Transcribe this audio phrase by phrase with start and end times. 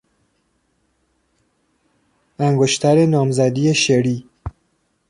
[2.39, 4.27] انگشتر نامزدی شری